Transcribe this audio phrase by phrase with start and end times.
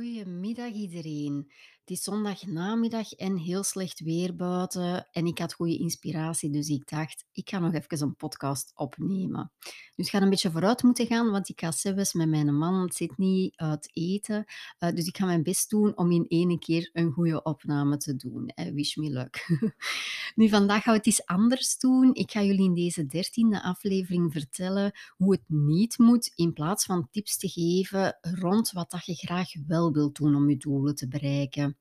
[0.00, 1.52] Goedemiddag iedereen.
[1.90, 6.88] Het is zondagnamiddag en heel slecht weer buiten en ik had goede inspiratie, dus ik
[6.88, 9.52] dacht, ik ga nog even een podcast opnemen.
[9.60, 12.92] Dus het gaat een beetje vooruit moeten gaan, want ik ga zelfs met mijn man
[12.92, 14.44] zit niet uit eten.
[14.78, 18.16] Eh, dus ik ga mijn best doen om in één keer een goede opname te
[18.16, 18.52] doen.
[18.72, 19.48] Wish me luck.
[20.34, 22.14] nu, vandaag gaan we het iets anders doen.
[22.14, 27.08] Ik ga jullie in deze dertiende aflevering vertellen hoe het niet moet, in plaats van
[27.10, 31.08] tips te geven rond wat dat je graag wel wilt doen om je doelen te
[31.08, 31.78] bereiken.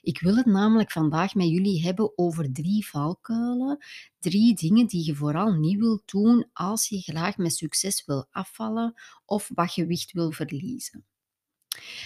[0.00, 3.84] Ik wil het namelijk vandaag met jullie hebben over drie valkuilen.
[4.18, 8.94] Drie dingen die je vooral niet wilt doen als je graag met succes wil afvallen
[9.24, 11.04] of wat gewicht wil verliezen.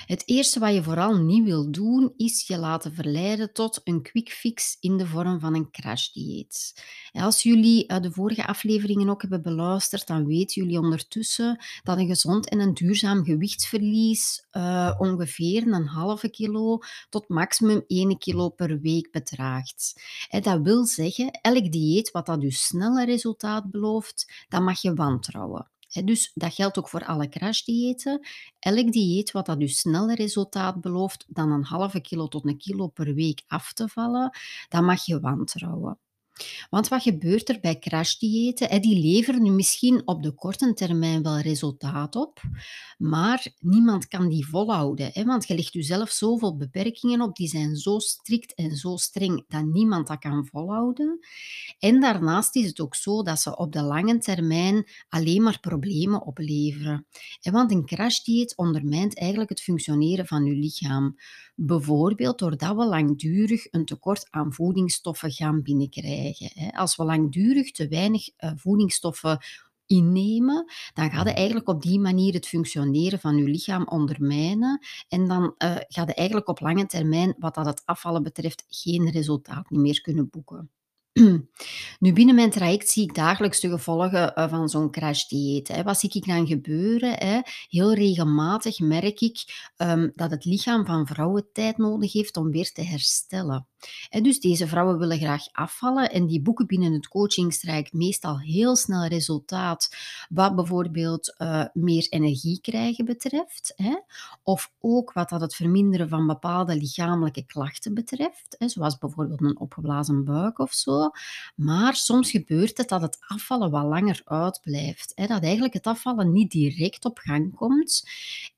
[0.06, 4.30] Het eerste wat je vooral niet wil doen, is je laten verleiden tot een quick
[4.30, 6.82] fix in de vorm van een crashdieet.
[7.12, 12.06] Als jullie eh, de vorige afleveringen ook hebben beluisterd, dan weten jullie ondertussen dat een
[12.06, 16.78] gezond en een duurzaam gewichtsverlies uh, ongeveer een halve kilo
[17.09, 20.01] tot maximum 1 kilo per week bedraagt.
[20.43, 25.73] Dat wil zeggen, elk dieet wat dat dus snelle resultaat belooft, dat mag je wantrouwen
[26.04, 28.26] dus dat geldt ook voor alle crashdiëten.
[28.59, 32.87] Elk dieet wat dat dus sneller resultaat belooft dan een halve kilo tot een kilo
[32.87, 34.37] per week af te vallen,
[34.68, 35.98] dat mag je wantrouwen.
[36.71, 38.82] Want wat gebeurt er bij crashdiëten?
[38.82, 42.40] Die leveren nu misschien op de korte termijn wel resultaat op,
[42.99, 45.24] maar niemand kan die volhouden.
[45.24, 49.65] Want je legt jezelf zoveel beperkingen op, die zijn zo strikt en zo streng dat
[49.65, 51.18] niemand dat kan volhouden.
[51.79, 56.23] En daarnaast is het ook zo dat ze op de lange termijn alleen maar problemen
[56.23, 57.07] opleveren.
[57.40, 61.16] Want een crashdieet ondermijnt eigenlijk het functioneren van je lichaam.
[61.57, 66.24] Bijvoorbeeld doordat we langdurig een tekort aan voedingsstoffen gaan binnenkrijgen.
[66.72, 69.39] Als we langdurig te weinig eh, voedingsstoffen
[69.87, 74.87] innemen, dan gaat het eigenlijk op die manier het functioneren van je lichaam ondermijnen.
[75.09, 79.11] En dan uh, gaat het eigenlijk op lange termijn, wat dat het afvallen betreft, geen
[79.11, 80.71] resultaat meer kunnen boeken.
[81.99, 85.83] Nu, binnen mijn traject zie ik dagelijks de gevolgen eh, van zo'n crashdieet.
[85.83, 87.43] Wat zie ik dan gebeuren?
[87.69, 92.73] Heel regelmatig merk ik ehm, dat het lichaam van vrouwen tijd nodig heeft om weer
[92.73, 93.67] te herstellen.
[94.22, 99.06] Dus deze vrouwen willen graag afvallen en die boeken binnen het coachingstraject meestal heel snel
[99.06, 99.97] resultaat,
[100.28, 103.95] wat bijvoorbeeld uh, meer energie krijgen betreft, hè?
[104.43, 108.69] of ook wat dat het verminderen van bepaalde lichamelijke klachten betreft, hè?
[108.69, 111.11] zoals bijvoorbeeld een opgeblazen buik of zo.
[111.55, 115.27] Maar soms gebeurt het dat het afvallen wat langer uitblijft, hè?
[115.27, 118.09] dat eigenlijk het afvallen niet direct op gang komt.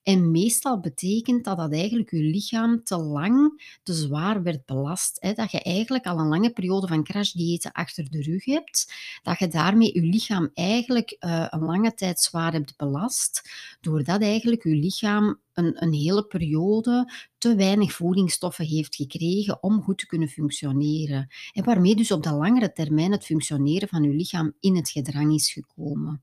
[0.02, 5.50] En meestal betekent dat dat eigenlijk je lichaam te lang, te zwaar werd belast dat
[5.50, 9.94] je eigenlijk al een lange periode van crashdiëten achter de rug hebt, dat je daarmee
[9.94, 13.50] je lichaam eigenlijk uh, een lange tijd zwaar hebt belast,
[13.80, 19.98] doordat eigenlijk je lichaam een, een hele periode te weinig voedingsstoffen heeft gekregen om goed
[19.98, 21.28] te kunnen functioneren.
[21.52, 25.34] En waarmee dus op de langere termijn het functioneren van je lichaam in het gedrang
[25.34, 26.22] is gekomen.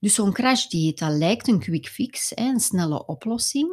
[0.00, 3.70] Dus zo'n crashdieet, lijkt een quick fix, een snelle oplossing.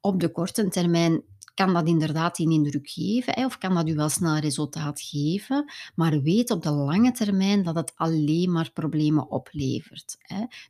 [0.00, 1.22] Op de korte termijn
[1.58, 6.20] kan dat inderdaad die indruk geven of kan dat u wel snel resultaat geven, maar
[6.20, 10.16] weet op de lange termijn dat het alleen maar problemen oplevert.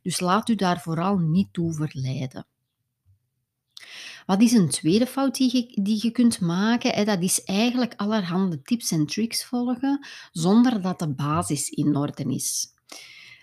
[0.01, 2.45] Dus laat u daar vooral niet toe verleiden.
[4.25, 7.05] Wat is een tweede fout die je, die je kunt maken?
[7.05, 12.73] Dat is eigenlijk allerhande tips en tricks volgen zonder dat de basis in orde is.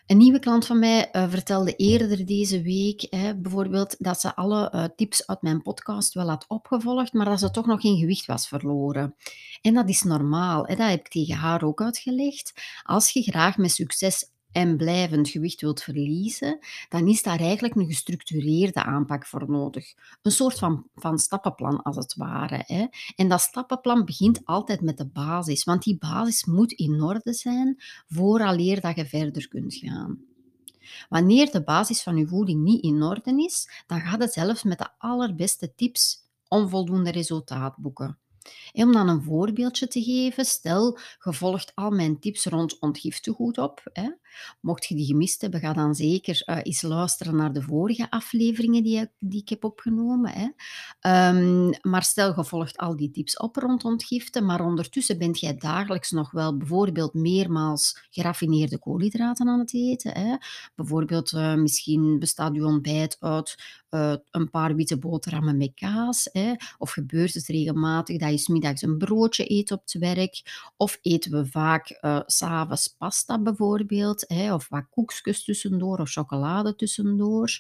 [0.07, 4.73] Een nieuwe klant van mij uh, vertelde eerder deze week hè, bijvoorbeeld dat ze alle
[4.75, 8.27] uh, tips uit mijn podcast wel had opgevolgd, maar dat ze toch nog geen gewicht
[8.27, 9.15] was verloren.
[9.63, 12.53] En dat is normaal, hè, dat heb ik tegen haar ook uitgelegd.
[12.83, 16.59] Als je graag met succes en blijvend gewicht wilt verliezen,
[16.89, 19.95] dan is daar eigenlijk een gestructureerde aanpak voor nodig.
[20.23, 22.63] Een soort van, van stappenplan als het ware.
[22.67, 22.87] Hè.
[23.17, 27.83] En dat stappenplan begint altijd met de basis, want die basis moet in orde zijn
[28.09, 30.21] vooraleer dat je verder kunt gaan.
[31.09, 34.79] Wanneer de basis van je voeding niet in orde is, dan gaat het zelfs met
[34.79, 36.19] de allerbeste tips
[36.49, 38.19] onvoldoende resultaat boeken.
[38.73, 43.59] Om dan een voorbeeldje te geven, stel je volgt al mijn tips rond ontgifte goed
[43.59, 43.81] op.
[43.93, 44.11] Hè.
[44.61, 48.83] Mocht je die gemist hebben, ga dan zeker uh, eens luisteren naar de vorige afleveringen
[48.83, 50.33] die, die ik heb opgenomen.
[50.33, 50.49] Hè.
[51.29, 55.57] Um, maar stel je volgt al die tips op rond ontgifte, maar ondertussen bent jij
[55.57, 60.13] dagelijks nog wel bijvoorbeeld meermaals geraffineerde koolhydraten aan het eten.
[60.13, 60.37] Hè.
[60.75, 66.29] Bijvoorbeeld uh, misschien bestaat je ontbijt uit uh, een paar witte boterhammen met kaas.
[66.33, 66.53] Hè.
[66.79, 70.43] Of gebeurt het regelmatig dat je je 's middags een broodje eet op het werk,
[70.77, 76.11] of eten we vaak, eh, 's avonds pasta bijvoorbeeld, hè, of wat koekjes tussendoor of
[76.11, 77.59] chocolade tussendoor.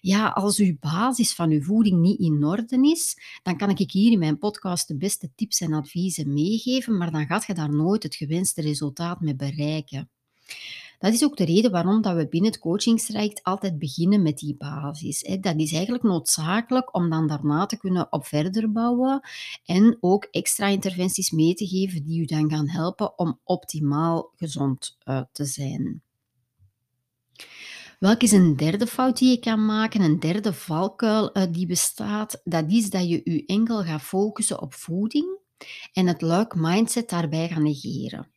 [0.00, 4.12] Ja, als uw basis van uw voeding niet in orde is, dan kan ik hier
[4.12, 8.02] in mijn podcast de beste tips en adviezen meegeven, maar dan gaat je daar nooit
[8.02, 10.08] het gewenste resultaat mee bereiken.
[11.04, 14.56] Dat is ook de reden waarom dat we binnen het coachingstraject altijd beginnen met die
[14.56, 15.22] basis.
[15.40, 19.20] Dat is eigenlijk noodzakelijk om dan daarna te kunnen op verder bouwen
[19.64, 24.96] en ook extra interventies mee te geven die u dan gaan helpen om optimaal gezond
[25.04, 26.02] uh, te zijn.
[27.98, 30.00] Welk is een derde fout die je kan maken?
[30.00, 34.74] Een derde valkuil uh, die bestaat, dat is dat je je enkel gaat focussen op
[34.74, 35.38] voeding
[35.92, 38.32] en het luik mindset daarbij gaan negeren.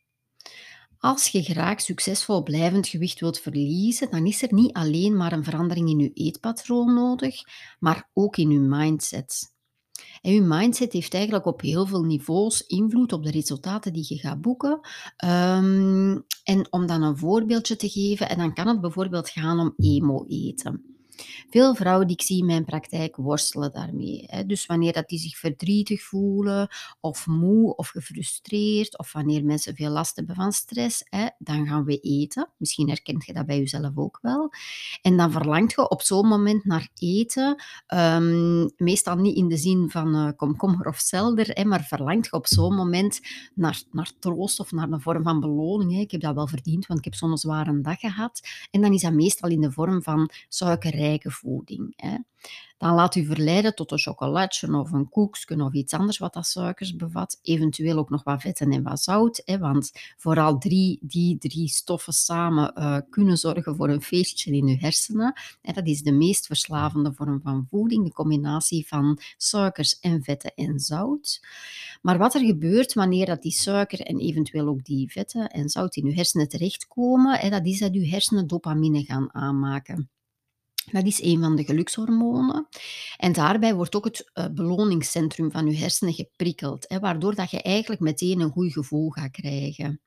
[0.98, 5.44] Als je graag succesvol blijvend gewicht wilt verliezen, dan is er niet alleen maar een
[5.44, 7.34] verandering in je eetpatroon nodig,
[7.78, 9.56] maar ook in je mindset.
[10.22, 14.18] En je mindset heeft eigenlijk op heel veel niveaus invloed op de resultaten die je
[14.18, 14.80] gaat boeken.
[15.24, 19.74] Um, en om dan een voorbeeldje te geven, en dan kan het bijvoorbeeld gaan om
[19.76, 20.97] emo-eten.
[21.50, 24.24] Veel vrouwen die ik zie in mijn praktijk worstelen daarmee.
[24.26, 24.46] Hè.
[24.46, 26.68] Dus wanneer dat die zich verdrietig voelen,
[27.00, 31.84] of moe, of gefrustreerd, of wanneer mensen veel last hebben van stress, hè, dan gaan
[31.84, 32.48] we eten.
[32.56, 34.50] Misschien herkent je dat bij jezelf ook wel.
[35.02, 37.62] En dan verlangt je op zo'n moment naar eten,
[37.94, 42.32] um, meestal niet in de zin van uh, komkommer of zelder, hè, maar verlangt je
[42.32, 43.20] op zo'n moment
[43.54, 45.92] naar, naar troost of naar een vorm van beloning.
[45.92, 46.00] Hè.
[46.00, 48.40] Ik heb dat wel verdiend, want ik heb zo'n zware dag gehad.
[48.70, 50.30] En dan is dat meestal in de vorm van
[51.16, 51.92] voeding.
[51.96, 52.16] Hè.
[52.78, 56.46] Dan laat u verleiden tot een chocolatje of een koekje of iets anders wat dat
[56.46, 57.38] suikers bevat.
[57.42, 59.42] Eventueel ook nog wat vetten en wat zout.
[59.44, 64.66] Hè, want vooral drie, die drie stoffen samen uh, kunnen zorgen voor een feestje in
[64.66, 65.40] uw hersenen.
[65.62, 70.54] En dat is de meest verslavende vorm van voeding, de combinatie van suikers en vetten
[70.54, 71.40] en zout.
[72.02, 75.96] Maar wat er gebeurt wanneer dat die suiker en eventueel ook die vetten en zout
[75.96, 80.10] in uw hersenen terechtkomen, hè, dat is dat uw hersenen dopamine gaan aanmaken.
[80.92, 82.68] Dat is een van de gelukshormonen.
[83.16, 87.62] En daarbij wordt ook het uh, beloningscentrum van je hersenen geprikkeld, hè, waardoor dat je
[87.62, 90.00] eigenlijk meteen een goed gevoel gaat krijgen.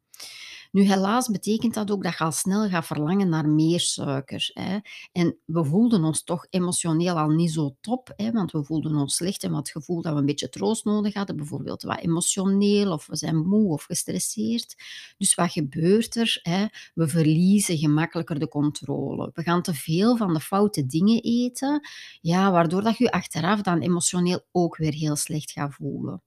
[0.71, 4.49] Nu, helaas betekent dat ook dat je al snel gaat verlangen naar meer suiker.
[4.53, 4.77] Hè.
[5.11, 9.15] En we voelden ons toch emotioneel al niet zo top, hè, want we voelden ons
[9.15, 12.91] slecht en wat het gevoel dat we een beetje troost nodig hadden, bijvoorbeeld wat emotioneel
[12.91, 14.75] of we zijn moe of gestresseerd.
[15.17, 16.39] Dus wat gebeurt er?
[16.43, 16.65] Hè?
[16.93, 19.29] We verliezen gemakkelijker de controle.
[19.33, 21.87] We gaan te veel van de foute dingen eten,
[22.21, 26.21] ja, waardoor dat je achteraf dan emotioneel ook weer heel slecht gaat voelen.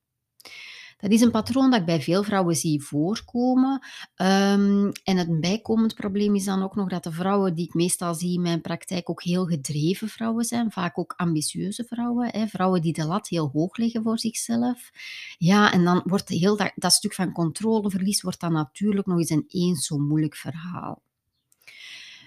[1.05, 3.73] Dat is een patroon dat ik bij veel vrouwen zie voorkomen.
[4.17, 8.15] Um, en het bijkomend probleem is dan ook nog dat de vrouwen die ik meestal
[8.15, 12.83] zie in mijn praktijk ook heel gedreven vrouwen zijn, vaak ook ambitieuze vrouwen, hè, vrouwen
[12.83, 14.91] die de lat heel hoog leggen voor zichzelf.
[15.39, 19.31] Ja, en dan wordt heel dat, dat stuk van controleverlies wordt dan natuurlijk nog eens
[19.31, 21.03] een eens zo moeilijk verhaal.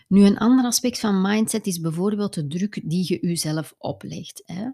[0.07, 4.41] Nu, een ander aspect van mindset is bijvoorbeeld de druk die je jezelf oplegt.
[4.45, 4.69] Hè.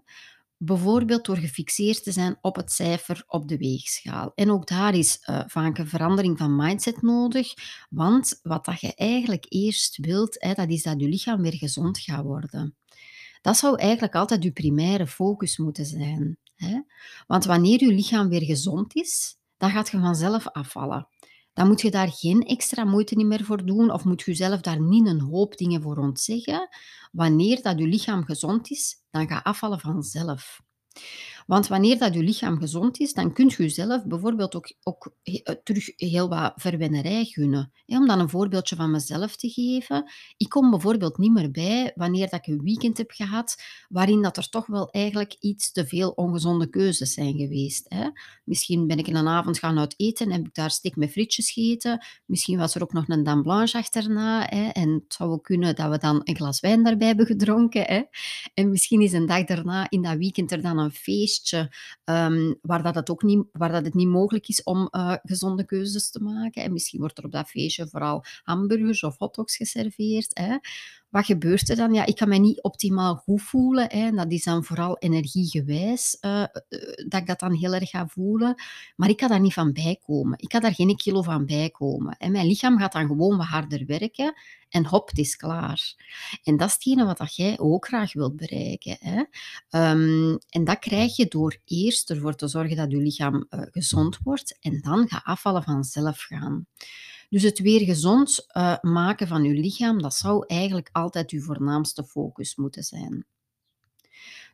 [0.64, 4.32] Bijvoorbeeld door gefixeerd te zijn op het cijfer op de weegschaal.
[4.34, 7.54] En ook daar is uh, vaak een verandering van mindset nodig,
[7.90, 11.98] want wat dat je eigenlijk eerst wilt, hè, dat is dat je lichaam weer gezond
[11.98, 12.76] gaat worden.
[13.40, 16.38] Dat zou eigenlijk altijd je primaire focus moeten zijn.
[16.54, 16.80] Hè?
[17.26, 21.08] Want wanneer je lichaam weer gezond is, dan gaat je vanzelf afvallen.
[21.54, 24.80] Dan moet je daar geen extra moeite meer voor doen of moet je zelf daar
[24.80, 26.68] niet een hoop dingen voor ontzeggen.
[27.12, 30.60] Wanneer dat je lichaam gezond is, dan gaat afvallen vanzelf.
[31.46, 35.54] Want wanneer dat je lichaam gezond is, dan kunt je jezelf bijvoorbeeld ook, ook eh,
[35.64, 37.72] terug heel wat verwennerij gunnen.
[37.86, 40.10] om dan een voorbeeldje van mezelf te geven.
[40.36, 44.36] Ik kom bijvoorbeeld niet meer bij wanneer dat ik een weekend heb gehad waarin dat
[44.36, 47.94] er toch wel eigenlijk iets te veel ongezonde keuzes zijn geweest.
[48.44, 51.10] Misschien ben ik in een avond gaan uit eten en heb ik daar steek met
[51.10, 52.04] frietjes gegeten.
[52.26, 54.48] Misschien was er ook nog een dame blanche achterna.
[54.72, 58.08] En het zou ook kunnen dat we dan een glas wijn daarbij hebben gedronken.
[58.54, 60.92] En misschien is een dag daarna in dat weekend er dan een
[62.04, 65.64] um, waar, dat het ook niet, waar dat het niet mogelijk is om uh, gezonde
[65.64, 66.62] keuzes te maken.
[66.62, 70.30] En misschien wordt er op dat feestje vooral hamburgers of hotdogs geserveerd.
[70.38, 70.56] Hè.
[71.08, 71.92] Wat gebeurt er dan?
[71.92, 73.86] Ja, ik kan mij niet optimaal goed voelen.
[73.88, 74.10] Hè.
[74.10, 76.44] Dat is dan vooral energiegewijs uh,
[77.08, 78.54] dat ik dat dan heel erg ga voelen.
[78.96, 80.38] Maar ik kan daar niet van bijkomen.
[80.38, 82.16] Ik kan daar geen kilo van bijkomen.
[82.16, 84.34] En mijn lichaam gaat dan gewoon wat harder werken
[84.74, 85.94] en hop, het is klaar.
[86.42, 88.96] En dat is hetgene wat dat jij ook graag wilt bereiken.
[89.00, 89.18] Hè.
[89.90, 94.18] Um, en dat krijg je door eerst ervoor te zorgen dat je lichaam uh, gezond
[94.22, 96.66] wordt en dan gaat afvallen vanzelf gaan.
[97.28, 102.04] Dus het weer gezond uh, maken van uw lichaam, dat zou eigenlijk altijd uw voornaamste
[102.04, 103.26] focus moeten zijn.